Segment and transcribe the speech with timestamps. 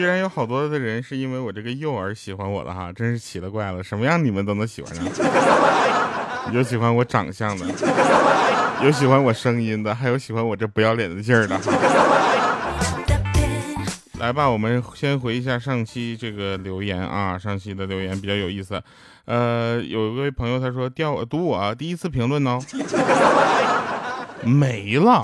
[0.00, 5.04] 居然有好多的人是因为我这个幼儿喜欢我的哈， 真是奇了怪了，什么样你们都能喜欢上。
[6.54, 7.66] 有喜欢我长相的，
[8.82, 11.54] 有喜欢我声音的，还有喜欢我这不要脸的劲儿的。
[14.18, 18.82] 来吧，我们先回一下上期这个留言啊，上期的留言比较有意思。
[19.26, 22.58] 呃，有一位朋友他说掉读我第一次评论呢，
[24.44, 25.22] 没了。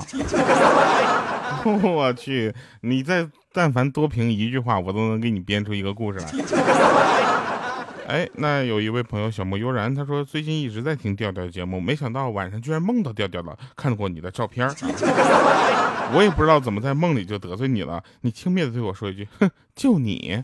[1.65, 6.27] 我去，你再但凡多评一句话，我都能给你编出一个故事来。
[8.07, 14.69] 哎，那有一位朋友小莫悠然，他说最近一直在听调调的节目，没想到晚上居然梦到调调了，看过你的照片
[16.13, 20.39] 我也不知道怎么在梦里就得罪你了，你轻蔑的对我说一句，哼，就你。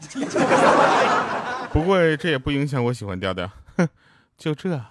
[1.71, 3.47] 不过这也不影响我喜欢调调，
[3.77, 3.87] 哼，
[4.39, 4.81] 就这。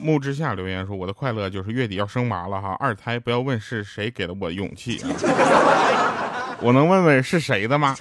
[0.00, 5.00] 木之下留言说：“我的快乐就是月底要生娃了哈，二胎不要问是谁给了我勇气，
[6.60, 7.94] 我能问问是谁的吗？”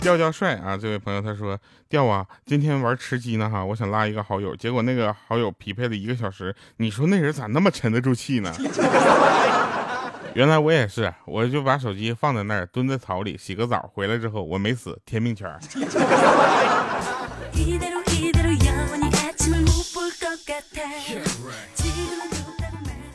[0.00, 1.58] 调调帅啊，这位朋友他说
[1.90, 8.50] ：“调啊，今天玩吃鸡呢哈，我想拉一个好友，结果那个好友匹配了一个小时，你说那人咋那么沉得住气呢？”
[10.34, 15.50] 原来我也是，我就把手机放在那儿，蹲在草里洗个澡，回来之后我没死，天命圈。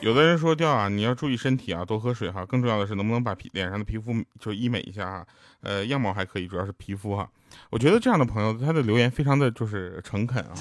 [0.03, 2.45] 有的人说掉啊，你要注意身体啊，多喝水哈。
[2.45, 5.25] 更重要的是，能不能把皮脸上的皮肤就医美一下哈？
[5.61, 7.25] 呃，样貌还可以，主要是皮肤哈。
[7.69, 10.51] 我觉得这样的朋友，他的留言非常的就是诚恳啊，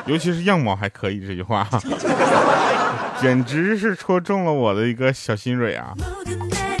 [0.08, 1.68] 尤其是样貌还可以这句话，
[3.20, 5.92] 简直是戳中了我的一个小心蕊啊。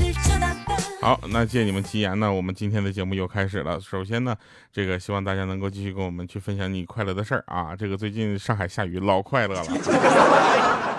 [1.02, 3.78] 好，那借你们吉言呢，我们今天的节目又开始了。
[3.78, 4.34] 首先呢，
[4.72, 7.76] 这个希望大家能够继续跟我们去分享你快乐的事儿啊。
[7.76, 10.93] 这个最近上海下雨，老快乐了。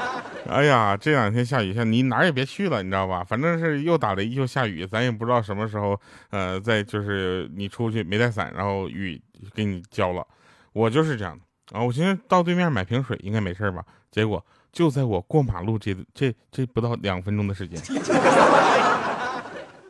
[0.47, 3.23] 哎呀，这两天下雨，像你哪儿也别去了，你知道吧？
[3.23, 9.21] 反正是又打雷又下雨，咱也不知道什么时候，呃，在就是你出去没带伞，然后雨
[9.53, 10.25] 给你浇了。
[10.71, 11.83] 我就是这样的啊。
[11.83, 13.83] 我寻思到对面买瓶水应该没事吧？
[14.11, 17.81] 结果就在我过马路这这这不到两分钟的时间。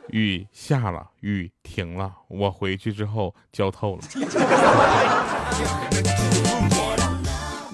[0.09, 4.01] 雨下了，雨停了，我回去之后浇透了。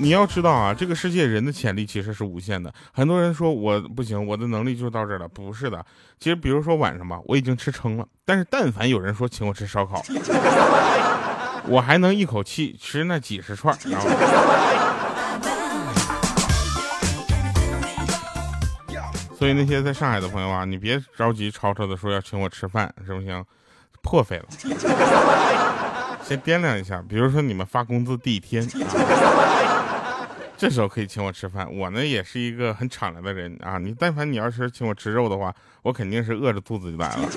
[0.02, 2.74] 你要知道啊，这个世界人的潜力其实是无限的。
[2.92, 5.86] 很多人说我不行，我的能力就到这儿了，不是的。
[6.20, 10.02] 其实，比如说晚上吧，我已经吃撑了，但是但凡有人说请我吃烧烤，
[11.70, 13.78] 我还能一口气吃那几十串？
[19.38, 23.46] 所以那些在上海的朋友啊，你别着急吵吵的说要请我吃饭，行不行？
[24.02, 24.46] 破费了，
[26.26, 27.04] 先掂量一下。
[27.08, 28.68] 比如说你们发工资第一天，
[30.62, 31.68] 这时候可以请我吃饭。
[31.76, 35.52] 我呢也是一个很敞亮的人啊，你但凡你要是请我吃肉的话，
[35.82, 37.28] 我肯定是饿着肚子就来了。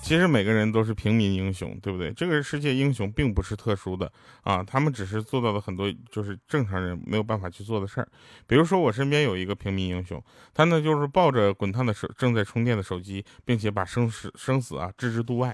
[0.00, 2.12] 其实每个人都是平民英雄，对不对？
[2.12, 8.06] 这个世界英雄并不是特殊的啊，他们只是做到了很多就是正常人没有办法去做的事儿。
[8.46, 10.22] 比如说我身边有一个平民英雄，
[10.54, 15.52] 他呢就是抱着滚烫的手正在充电的手机，并且把生死生死啊置之度外。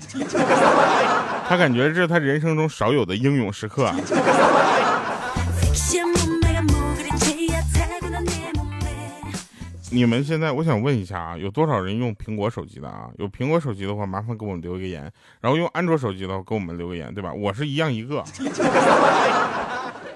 [1.48, 3.92] 他感觉这是他人生中少有的英勇时刻。
[9.90, 13.08] 你们现在，我想问一下啊，有多少人用苹果手机的啊？
[13.18, 15.10] 有苹果手机的话，麻烦给我们留一个言。
[15.40, 17.32] 然后用安卓手机的话，给我们留个言，对吧？
[17.32, 18.22] 我是一样一个。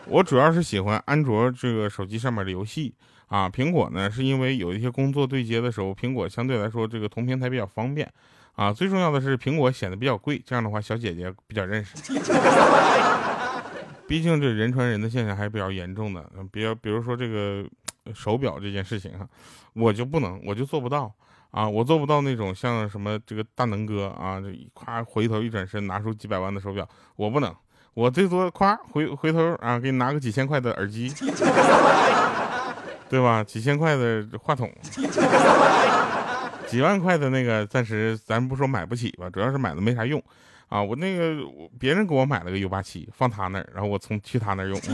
[0.06, 2.92] 我主要是喜欢安卓这个手机上面的游戏
[3.28, 3.48] 啊。
[3.48, 8.12] 苹果呢，是因为有一些工作对接的时候，苹果相对来说这个同平台比较方便
[8.60, 8.72] 啊。
[8.72, 11.96] 最重要的是，苹果显得比较贵，这样的话小姐姐比较认识。
[14.06, 17.64] 毕竟这人传人的现象还是比较严重的，比较比如说这个。
[18.14, 19.28] 手表这件事情哈，
[19.74, 21.12] 我就不能，我就做不到
[21.50, 21.68] 啊！
[21.68, 27.54] 我做不到那种像什么这个大能哥啊，这夸回头一转身拿出几百万的手表，我不能，
[27.94, 31.12] 我最多夸回回头啊，给你拿个几千块的耳机，
[33.08, 33.44] 对吧？
[33.44, 34.68] 几千块的话筒，
[36.70, 40.22] 几万块的那个，暂时咱不说买不起吧，主要是买的没啥用
[40.68, 40.80] 啊！
[40.80, 41.34] 我那个
[41.80, 44.80] 别人给我买了个 U 八七，放他那儿，然后我从去他那儿用。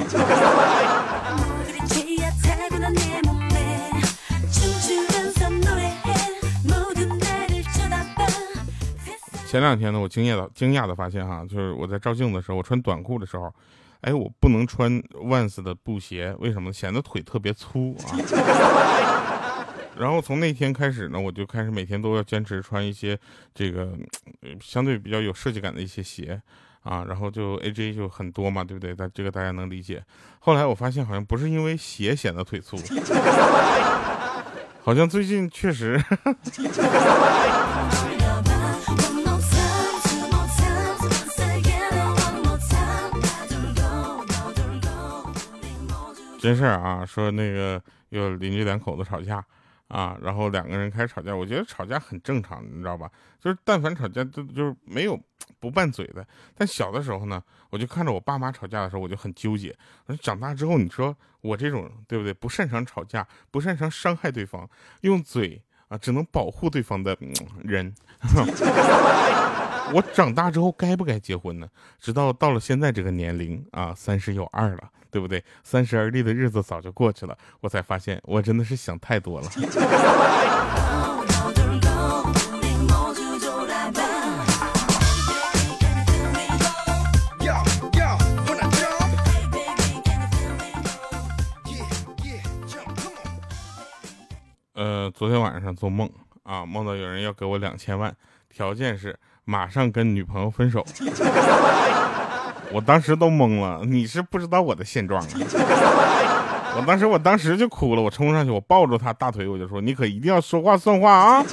[9.47, 13.53] 前两天呢，我惊讶的惊讶的发现哈，就是我在照镜子的时候，我穿短裤的时候，
[14.01, 16.73] 哎，我不能穿 Vans 的布鞋，为什么？
[16.73, 18.17] 显得腿特别粗啊。
[19.99, 23.19] 然后从那天开始呢，我就开始每天都要坚持穿一些
[23.55, 23.97] 这个
[24.61, 26.41] 相对比较有设计感的一些鞋
[26.83, 28.95] 啊，然后就 AJ 就很多嘛，对不对？
[28.95, 30.05] 但这个大家能理解。
[30.39, 32.77] 后来我发现好像不是因为鞋显得腿粗，
[34.85, 36.01] 好像最近确实。
[46.39, 49.45] 真事儿啊，说那个有邻居两口子吵架
[49.89, 53.11] 啊，然后两个人开始吵架，我觉得吵架很正常，你知道吧？
[53.41, 55.19] 就是但凡吵架都就是没有
[55.61, 56.27] 不拌嘴的。
[56.57, 59.77] 但小的时候呢，我就看着我爸妈吵架的时候，我就很纠结。
[60.21, 62.35] 长大之后，你说我这种对不对？
[62.35, 64.69] 不擅长吵架，不擅长伤害对方，
[65.03, 67.17] 用嘴啊只能保护对方的
[67.63, 67.95] 人。
[69.95, 71.69] 我长大之后该不该结婚呢？
[72.01, 75.43] 直到到了现在这个年龄啊，三十有二了，对不对？
[75.63, 79.49] 三十而立的日子早就过去了，我才发现我真的是想太多了。
[94.75, 96.11] 呃，昨天晚上做梦
[96.43, 98.15] 啊，梦到有人要给我两千万，
[98.49, 99.17] 条件是。
[99.49, 100.85] 马上跟女朋友分手，
[102.73, 103.81] 我当时都懵了。
[103.85, 105.29] 你是不知道我的现状啊！
[106.77, 108.03] 我当时，我当时就哭了。
[108.03, 111.45] 我冲上去，我抱住他大腿，我就说：“你可一定要说话算话啊！”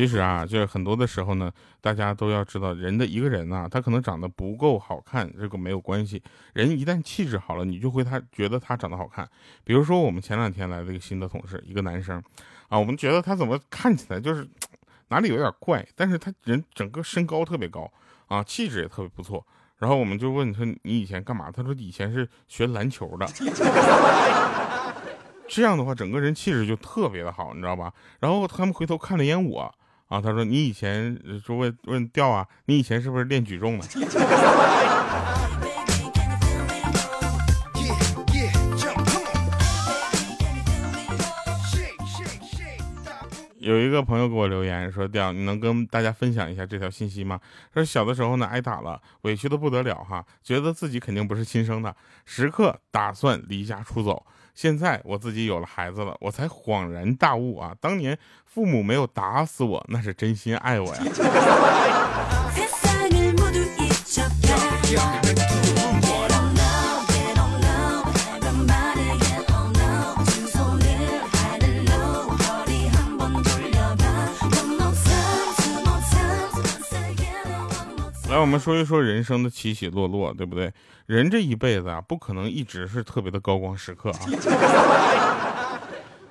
[0.00, 6.22] 其实啊，就是很多的时候呢，大家都要知道，人的一个人啊，他可能长得不够好看，这个没有关系。
[6.54, 9.28] 人一旦气质好了，你就会他觉得他长得好看。
[9.62, 12.16] 比如说，我们前两天来了一个新的同事，一个男生，
[12.70, 14.48] 啊，我们觉得他怎么看起来就是
[15.08, 17.92] 哪里有点怪，但是他人整个身高特别高
[18.28, 19.46] 啊，气质也特别不错。
[19.76, 21.50] 然后我们就问他，你以前干嘛？
[21.50, 23.26] 他说以前是学篮球的。
[25.46, 27.92] 这样的话，整个人气质就特别的好，你知道吧？
[28.18, 29.70] 然后他们回头看了一眼我。
[30.10, 33.86] 啊，他说你以前说问问调啊，你以前是不是练举重的？
[43.60, 47.38] 有一个朋友给我留言说调，你能跟大家分享一下这条信息吗？
[47.72, 54.26] 说小的时候呢挨打了，委屈的不得了哈，觉得自己肯定不是亲生的，时刻打算离家出走。
[54.60, 57.74] 现在我自己有了孩子了，我才恍然大悟啊！
[57.80, 61.02] 当年父母没有打死我，那是真心爱我呀。
[78.30, 80.72] 来，我们说一说人生的起起落落，对不对？
[81.06, 84.20] 人这一辈子啊，不可能一直是特别的高光时刻啊，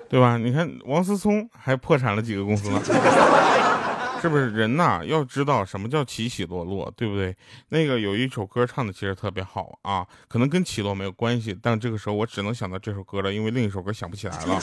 [0.08, 0.38] 对吧？
[0.38, 2.82] 你看王思聪还破产了几个公司呢，
[4.22, 4.50] 是不是？
[4.52, 7.36] 人呐，要知道什么叫起起落落，对不对？
[7.68, 14.62] 那个有一首歌唱的其实特别好啊，可能跟起落没有关系，但这个时候我只能想到这首歌了，因为另一首歌想不起来了。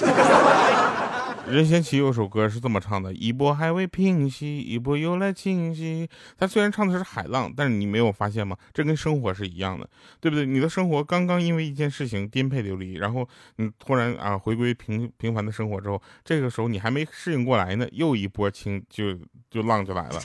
[1.49, 6.09] 任贤齐有首歌是这么唱的：一波还未平息，一波又来侵袭。
[6.37, 8.57] 他虽然唱的是海浪，但是你没有发现吗？
[8.75, 9.89] 这跟生活是一样的，
[10.21, 10.45] 对不对？
[10.45, 13.27] 你的生活刚刚因为一件事情颠沛流离，然后
[13.57, 19.17] 你突然啊回归平平凡的生活之后，这个时候你还没适应过来呢，又一波清就
[19.49, 20.21] 就浪就来了。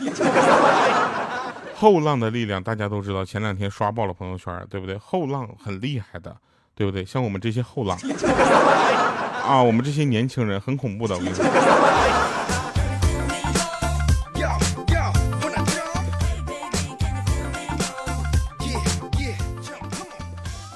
[1.75, 4.97] 后浪的力量大家都知道，前两天刷爆了朋友圈，对不对？
[4.97, 6.35] 后浪很厉害的，
[6.73, 7.05] 对不对？
[7.05, 7.95] 像我们这些后浪。
[9.51, 11.43] 啊，我们这些年轻人很恐怖的，我跟你说。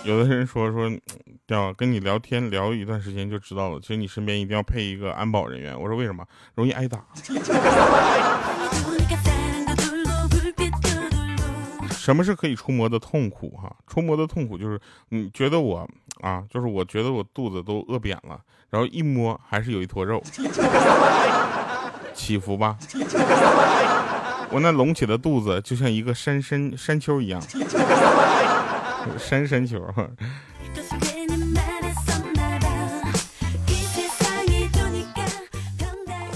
[0.04, 0.92] 有的人说说，
[1.48, 5.80] 要跟你聊天聊一段时间就知道了，其实你身边一定要配一个安保人员。
[5.80, 6.26] 我说为什么？
[6.56, 7.02] 容易挨打。
[11.92, 13.52] 什么是可以触摸的痛苦？
[13.52, 14.78] 哈，触摸的痛苦就是
[15.08, 15.90] 你觉得我
[16.22, 20.24] 啊，就是我觉得我肚子都饿扁了，然后一摸还是有一坨肉，
[22.14, 22.78] 起伏吧？
[24.52, 27.42] 我那隆起的肚子就像一个山山山丘一样，
[29.18, 29.80] 山山丘。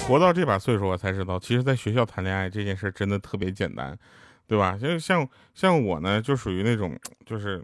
[0.07, 3.97] 活到这把岁数，我才知道，其实在学校谈恋爱这件事真的特别简单。
[4.47, 4.75] 对吧？
[4.81, 7.63] 就像像我呢，就属于那种就是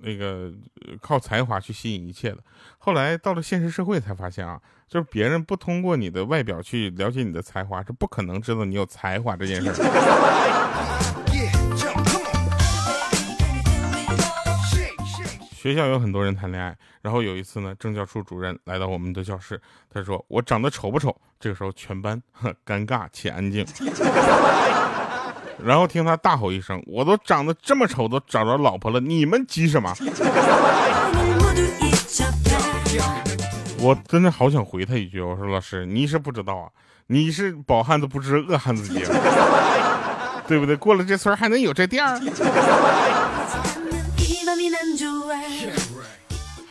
[0.00, 0.52] 那个
[1.00, 2.38] 靠才华去吸引一切的，
[2.78, 9.74] 后来到了现实社会才发现啊，就是别人不通过你的外表去了解你的才华，是不可能知道你有才华这件事儿。
[15.58, 22.22] 学校有很多人谈恋爱，然后有一次呢，政教处主任来到我们的教室，他说：“我长得丑不丑？”这个时候全班
[22.64, 23.66] 尴尬且安静。
[25.64, 29.92] 然后听他大吼一声：“我都长得这么丑，都找着老婆了，你们急什么？”
[33.80, 36.68] 我真的好想回他一句，我说：“老师，你是不知道啊，
[37.06, 39.04] 你是饱汉子不知饿汉子饥，
[40.48, 40.76] 对不对？
[40.76, 42.18] 过了这村还能有这店儿？”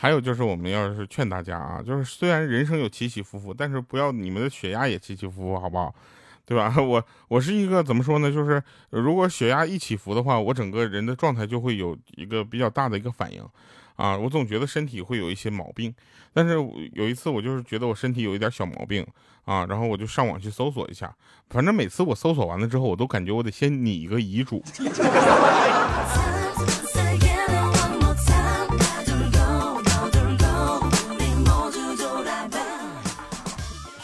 [0.00, 5.92] 还有就是，我们要是劝大家啊，就是虽然人生有起起伏伏，但是不要你们的血压也起起伏伏，好不好？
[6.48, 6.74] 对吧？
[6.80, 8.32] 我我是一个怎么说呢？
[8.32, 13.44] 就是如果血压一起伏的话，我整个人的状态就会有一个比较大的一个反应，
[13.96, 15.94] 啊，我总觉得身体会有一些毛病。
[16.32, 16.54] 但是
[16.94, 19.06] 有一次我就是觉得我身体有一点小毛病
[19.44, 21.14] 啊，然后我就上网去搜索一下，
[21.50, 24.64] 反正每次我搜索完了之后，我都感觉我得先拟一个遗嘱。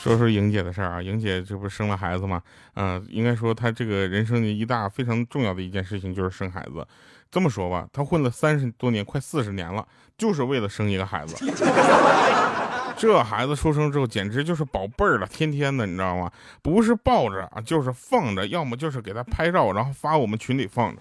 [0.05, 2.43] 说说莹姐的事儿啊，莹姐这不是生了孩子吗？
[2.75, 6.87] 嗯，应该说她这个人生的一大非常重要的一件事情就是生孩子。
[7.31, 9.87] 这么说吧，她混了三十多年，快四十年了，
[10.19, 11.35] 就是为了生一个孩子。
[12.97, 16.31] 这孩子出生之后，简直就是宝贝儿了，天天的，你知道吗？
[16.63, 21.01] 不是抱着啊，就是放着，要么就是给他拍照，然后发我们群里放着。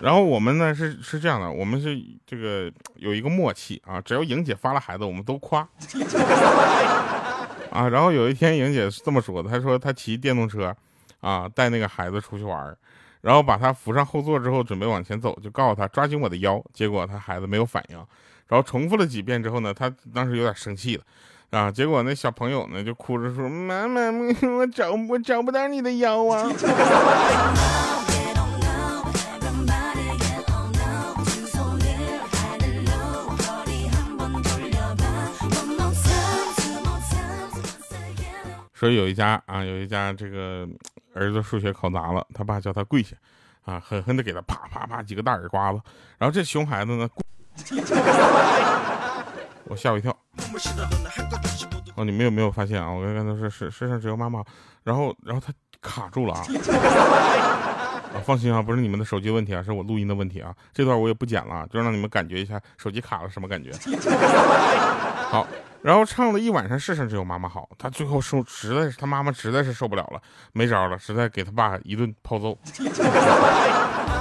[0.00, 5.60] 然后我们呢是是这样的，我们是这个有一个默契啊，只要莹姐发了孩子，我们都夸
[7.72, 7.88] 啊。
[7.88, 10.74] 然后有一天莹姐是这么说的，她说她骑电动车
[11.20, 12.76] 啊带那个孩子出去玩，
[13.22, 17.96] 然后把他扶上后座之后准备往前走，就告诉他抓紧我的腰，结果他孩子没有反应，
[18.46, 21.02] 然后重复了几遍之后呢，他当时有点生气了
[21.50, 24.00] 啊，结果那小朋友呢就哭着说妈妈，
[24.56, 26.48] 我找我找不到你的腰啊。
[38.78, 40.64] 说有一家啊，有一家这个
[41.12, 43.16] 儿子数学考砸了，他爸叫他跪下，
[43.64, 45.80] 啊，狠狠的给他啪啪啪几个大耳刮子。
[46.16, 47.10] 然后这熊孩子呢，
[49.64, 50.16] 我吓我一跳。
[51.96, 52.88] 哦，你们有没有发现啊？
[52.88, 54.44] 我刚刚都是世世上只有妈妈。
[54.84, 56.46] 然后，然后他卡住了啊。
[58.14, 60.54] 啊，放心啊，不是你们的手机问题啊，是我录音的问题啊。
[60.72, 63.72] 这段我也不剪了，就让你们感觉一下手机卡了什么感觉。
[65.30, 65.44] 好。
[65.82, 67.68] 然后唱了一晚上，世上只有妈妈好。
[67.78, 70.20] 他最后受，实在是他妈妈实在是受不了了，
[70.52, 72.58] 没招了，实在给他爸一顿炮揍。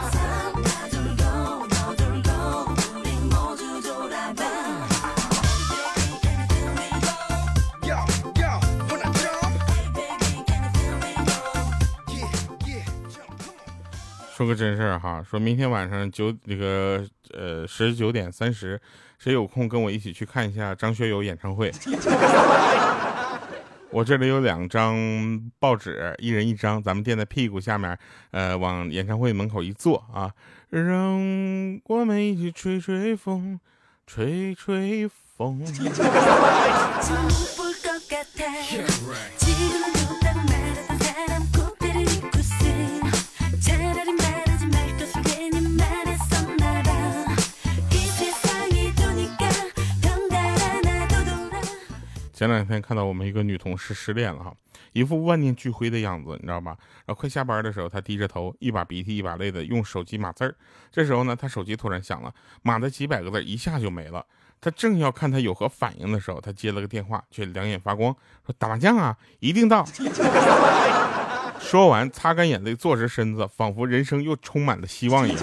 [14.38, 17.04] 说个真事儿哈，说明天晚上九那个
[17.34, 18.80] 呃十九点三十。
[19.18, 21.72] 谁有空跟我一起去看一下张学友演唱会？
[23.90, 24.96] 我这里有两张
[25.58, 27.98] 报纸，一人一张，咱们垫在屁股下面，
[28.30, 30.32] 呃，往演唱会门口一坐啊，
[30.70, 31.20] 让
[31.86, 33.60] 我们一起吹吹风，
[34.06, 35.66] 吹吹风。
[52.38, 54.54] 前两天看到我们一个女同事失恋了哈，
[54.94, 56.78] 一副万念俱灰的样子，你知道吧？
[57.04, 60.56] 然后快下班的时候，她低着头，一把鼻涕一把泪的用手机码字儿。
[60.92, 64.24] 这时候呢，她手机突然响了，码的几百个字一下就没了。
[64.62, 68.16] 她正要看她有何反应的时候，她接了个电话，却两眼发光，
[68.46, 69.84] 说：“打麻将啊，一定到。”
[71.60, 75.40] 说完，擦干眼泪，坐直身子，仿佛人生又充满了希望一样。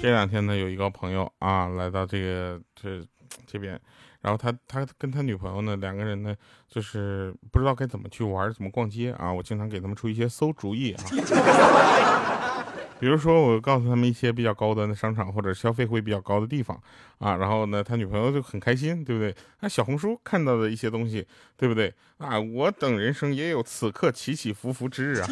[0.00, 3.06] 这两天呢，有一个朋友啊，来到这个这
[3.46, 3.78] 这边，
[4.22, 6.34] 然后他他跟他女朋友呢，两个人呢，
[6.68, 9.30] 就是不知道该怎么去玩，怎么逛街啊。
[9.30, 11.04] 我经常给他们出一些馊主意啊，
[12.98, 16.80] 比如说我告诉他们一些比较高端的商场或者消费会比较高的地方
[17.18, 19.36] 啊，然后呢，他女朋友就很开心，对不对？
[19.60, 21.26] 那小红书看到的一些东西，
[21.58, 21.92] 对不对？
[22.16, 25.28] 啊，我等人生也有此刻起起伏伏之日啊。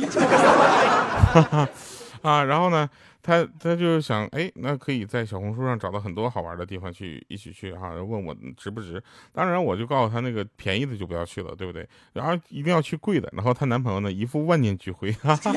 [2.22, 2.88] 啊，然后呢，
[3.22, 9.02] 他他就是想，哎，那可以在小红书上找到很多好玩的地方去一起去哈，问我值不值？
[9.32, 11.88] 当然，我就告诉他那个便宜的就不要去了，对不对？
[12.12, 13.28] 然后一定要去贵的。
[13.32, 15.12] 然后她男朋友呢，一副万念俱灰。
[15.12, 15.52] 哈哈。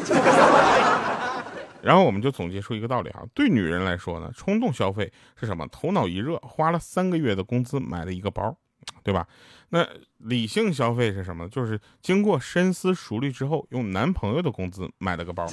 [1.82, 5.68] 然后我们就总结出一个道理啊，对女人来说呢，冲动消费是什么？
[5.70, 8.56] 头脑一热，花了三个月的工资买了一个包
[9.04, 9.28] 对吧？
[9.70, 11.48] 那理性消费是什么？
[11.50, 15.46] 就是经过深思熟虑之后，用男朋友的工资买了个包。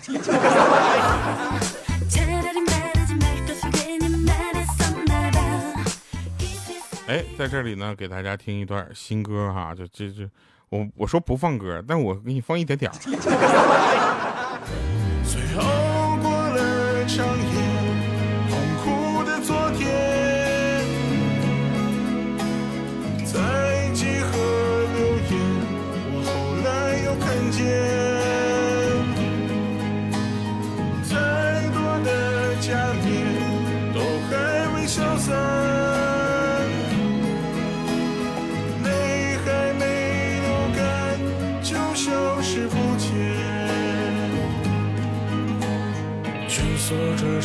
[7.07, 10.29] 哎，在这里呢，给大家听一段新歌哈，就这这，
[10.69, 12.91] 我我说不放歌，但我给你放一点点。
[12.93, 13.15] 最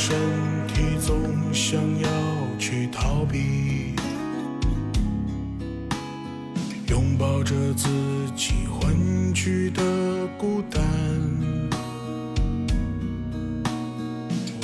[0.06, 0.14] 身
[0.68, 1.16] 体，总
[1.54, 2.10] 想要
[2.60, 3.96] 去逃避，
[6.90, 7.88] 拥抱着自
[8.36, 9.82] 己混去的
[10.38, 10.84] 孤单，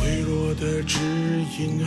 [0.04, 1.00] 微弱的指
[1.58, 1.86] 引，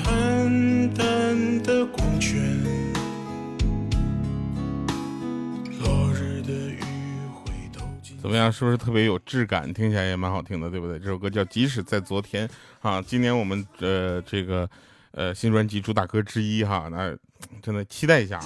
[8.22, 8.50] 怎么样？
[8.52, 9.74] 是不是特别有质感？
[9.74, 10.96] 听起来也蛮好听的，对不对？
[10.96, 12.46] 这首歌叫《即使在昨天》。
[12.80, 14.68] 啊，今年我们呃这个
[15.10, 17.12] 呃新专辑主打歌之一哈，那
[17.60, 18.38] 真的期待一下。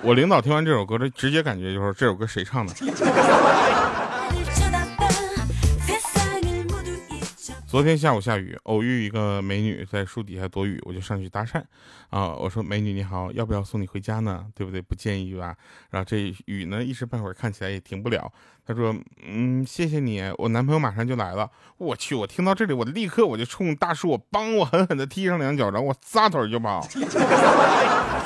[0.00, 2.72] 我领导听完这首歌的直接感觉就是这首歌谁唱的？
[7.68, 11.62] 昨天下午下雨，偶遇一个美女在树底下躲雨，我就上去搭讪。
[12.08, 14.46] 啊，我说美女你好，要不要送你回家呢？
[14.54, 14.80] 对不对？
[14.80, 15.54] 不介意吧？
[15.90, 18.32] 然后这雨呢一时半会儿看起来也停不了。
[18.66, 21.50] 他说，嗯，谢谢你，我男朋友马上就来了。
[21.76, 26.80] 我去，我听到这里，我立刻我就冲大树，我帮我狠狠的踢上两脚，然后我撒腿就跑。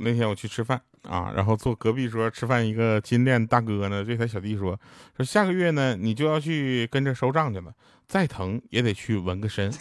[0.00, 4.78] 那天我去吃饭啊，然后坐隔壁桌吃饭一个金链大哥呢，对他小弟说
[5.16, 7.72] ：“说下个月呢，你就要去跟着收账去了，
[8.08, 9.70] 再疼也得去纹个身。”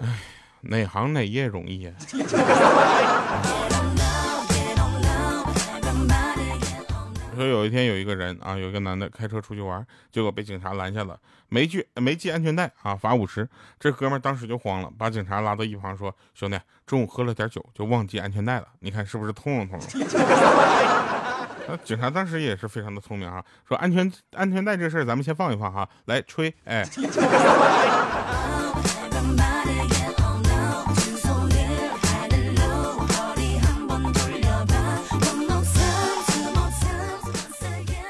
[0.00, 0.20] 哎，
[0.62, 1.94] 哪行哪业容易啊？
[7.38, 13.48] 说有一天有一个人啊，有一个男的开车出去玩，结果被警察拦下了，没系没系安全带啊，罚五十。
[13.78, 19.88] 这哥们当时就慌了，把警察拉到一旁说：“兄弟，中午喝了点酒，就忘记安全带了，你看是不是通融通融？”
[21.84, 26.84] 警察当时也是非常的聪明啊，说安全安全带这事儿咱们先放一放哈，来吹，哎。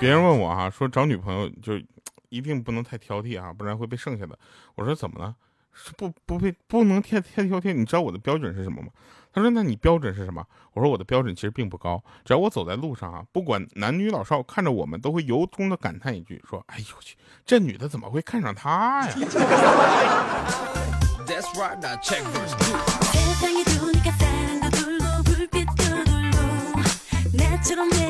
[0.01, 1.81] 别人问我哈，说找女朋友就
[2.29, 4.39] 一定不能太挑剔啊，不然会被剩下的。
[4.77, 5.35] 我说怎么了？
[5.73, 7.73] 是不不被不能太太挑剔？
[7.73, 8.89] 你知道我的标准是什么吗？
[9.33, 10.45] 他说那你标准是什么？
[10.73, 19.15] 我说我的标准其实并不高，只要我走在路上啊，不管男女老少，看着我们都会由衷的感叹一句，说哎呦我去，这女的怎么会看上他呀？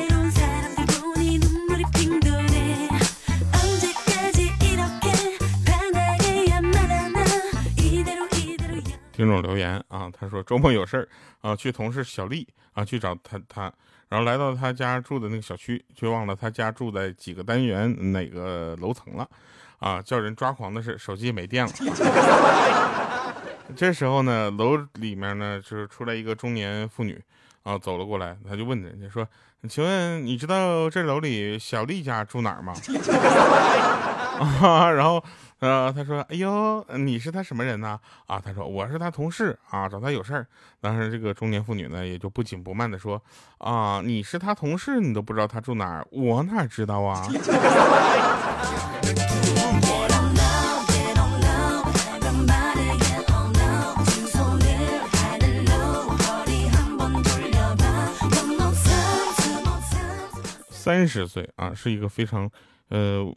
[9.19, 11.05] 听众留言啊，他说周末有事儿
[11.41, 13.63] 啊，去同事小丽啊去找他他，
[14.07, 19.29] 然后来到他家住的那个小区，却忘了他家住在几个单元哪个楼层了
[19.79, 20.01] 啊！
[20.01, 21.73] 叫人抓狂的是手机没电了。
[23.75, 27.21] 这时候呢，楼里面呢就是出来一个中年妇女
[27.63, 29.27] 啊，走了过来，他就问人家说
[29.67, 32.73] ：“请问你知道这楼里小丽家住哪儿吗？”
[34.39, 35.23] 啊， 然后。
[35.59, 40.47] 呃，他说：“哎呦，你是他什么人呢？”啊，他说：“我是他同事啊，找他有事儿。”
[40.79, 43.21] 当时这个中年妇女呢，也就不紧不慢的说
[43.59, 47.27] ：“啊，你是他同事，你都不知道他住哪儿，我哪知道啊？”
[60.71, 62.49] 三十岁啊，是一个非常，
[62.87, 63.29] 呃。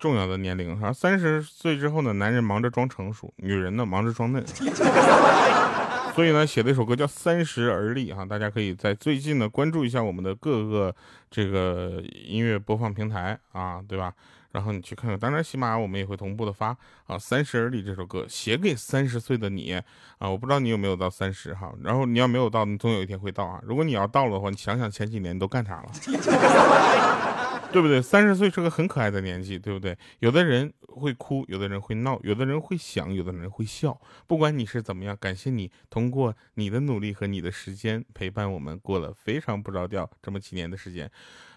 [0.00, 4.42] 重要的年龄哈，三十岁之后呢，男人忙着装成熟，女人呢忙着装嫩，
[6.14, 10.94] 所以呢写了一首歌叫《三十而立》哈，大家可以在最近呢关注一下我们的各个
[11.30, 14.12] 这个音乐播放平台啊，对吧？
[14.52, 16.70] 然后你去看看，当然起码我们也会同步的发
[17.06, 19.72] 啊，《三十而立》这首歌写给三十岁的你
[20.18, 23.60] 啊，我不知道你有没有到三十哈，然后你要没有到，你总有一天会到啊。
[23.62, 25.92] 如果你要到了的话，你想想前几年都干啥了？
[27.72, 28.02] 对不对？
[28.02, 29.96] 三十岁是个很可爱的年纪，对不对？
[30.18, 33.98] 有的人会哭，有的人会闹，有的人会想，有的人会笑。
[34.26, 41.10] 不管你是怎么样，感谢你通过你的努力和你的时间陪伴我们过了非常不着调这么几年的时间。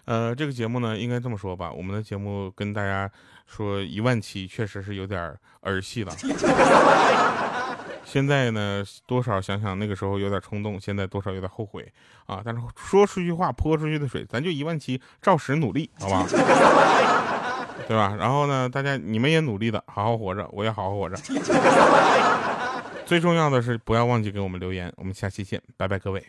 [0.04, 3.10] 呃，这个节目呢，应该这么说吧，我们的节目跟大家
[3.46, 6.12] 说一万期确实是有点儿戏了。
[8.04, 11.90] 现在呢，多少想想那个时候有点冲动，现在多少有点后悔
[12.26, 12.40] 啊。
[12.44, 16.26] 但是说出去话泼出去的水，咱就一万七，照实努力，好吧？
[17.88, 18.14] 对吧？
[18.18, 21.16] 然后呢，大家你们也努力的，好好活着，我也好好活着。
[23.04, 26.24] 最重要的是不要忘记给我们留言，我们下期见，拜拜，各位。